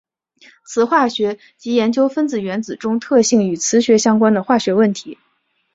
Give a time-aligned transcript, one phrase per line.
[0.65, 5.19] 磁化学即研究分子原子中特性与磁学相关的化学问题。